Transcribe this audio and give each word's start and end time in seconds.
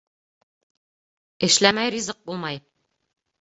Эшләмәй 1.49 1.93
ризыҡ 1.97 2.21
булмай. 2.31 2.59